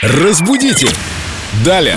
[0.00, 0.86] Разбудите!
[1.64, 1.96] Далее!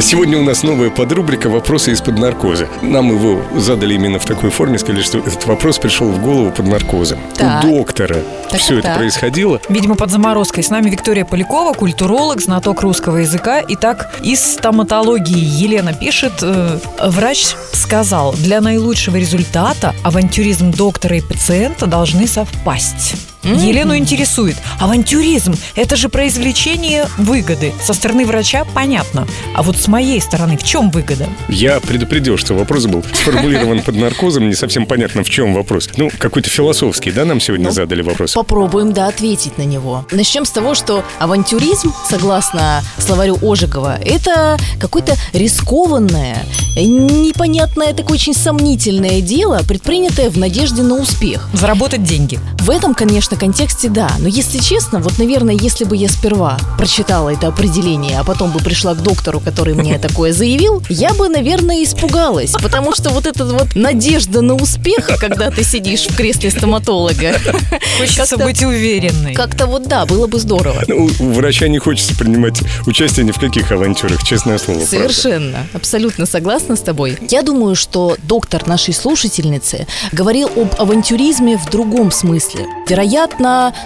[0.00, 2.66] Сегодня у нас новая подрубрика «Вопросы из-под наркоза».
[2.80, 6.66] Нам его задали именно в такой форме, сказали, что этот вопрос пришел в голову под
[6.66, 7.18] наркозом.
[7.36, 7.62] Так.
[7.62, 8.96] У доктора Так, все так, это так.
[8.96, 9.60] происходило.
[9.68, 10.64] Видимо, под заморозкой.
[10.64, 13.62] С нами Виктория Полякова, культуролог, знаток русского языка.
[13.68, 21.84] Итак, из стоматологии Елена пишет, э, врач сказал, для наилучшего результата авантюризм доктора и пациента
[21.86, 23.14] должны совпасть.
[23.44, 27.72] Елену интересует, авантюризм– это же про извлечение выгоды.
[27.82, 29.26] Со стороны врача понятно.
[29.54, 31.26] А вот с моей стороны в чем выгода?
[31.48, 34.48] Я предупредил, что вопрос был сформулирован под наркозом.
[34.48, 35.88] Не совсем понятно, в чем вопрос.
[35.96, 38.32] Ну, какой-то философский, да, нам сегодня Ну, задали вопрос?
[38.34, 40.06] Попробуем, да, ответить на него.
[40.10, 46.44] Начнем с того, что авантюризм, согласно словарю Ожегова, это какое-то рискованное,
[46.76, 51.48] непонятное, такое очень сомнительное дело, предпринятое в надежде на успех.
[51.52, 52.38] Заработать деньги.
[52.58, 54.10] В этом, конечно, контексте да.
[54.18, 58.60] Но если честно, вот, наверное, если бы я сперва прочитала это определение, а потом бы
[58.60, 62.52] пришла к доктору, который мне такое заявил, я бы, наверное, испугалась.
[62.52, 67.32] Потому что вот эта вот надежда на успех, когда ты сидишь в кресле стоматолога,
[67.98, 69.34] Хочется Как-то- быть уверенной.
[69.34, 70.82] как-то вот да, было бы здорово.
[70.86, 74.78] Ну, у врача не хочется принимать участие ни в каких авантюрах, честное слово.
[74.78, 74.96] правда.
[74.96, 77.18] Совершенно, абсолютно согласна с тобой.
[77.30, 82.66] Я думаю, что доктор нашей слушательницы говорил об авантюризме в другом смысле.
[82.88, 83.21] Вероятно,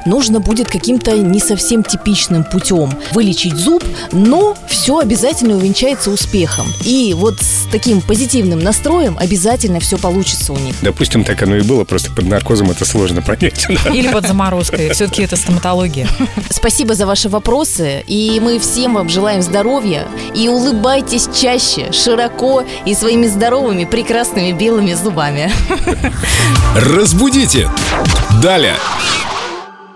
[0.05, 6.67] нужно будет каким-то не совсем типичным путем вылечить зуб, но все обязательно увенчается успехом.
[6.85, 10.75] И вот с таким позитивным настроем обязательно все получится у них.
[10.83, 13.67] Допустим, так оно и было, просто под наркозом это сложно понять.
[13.85, 13.91] да.
[13.91, 14.91] Или под заморозкой.
[14.91, 16.09] Все-таки это стоматология.
[16.51, 20.07] Спасибо за ваши вопросы, и мы всем вам желаем здоровья.
[20.35, 25.51] И улыбайтесь чаще, широко и своими здоровыми, прекрасными белыми зубами.
[26.77, 27.69] Разбудите!
[28.43, 28.77] Далее!